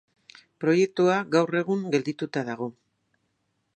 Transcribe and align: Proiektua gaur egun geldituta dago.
Proiektua 0.63 1.17
gaur 1.35 1.57
egun 1.61 1.85
geldituta 1.97 2.43
dago. 2.49 2.71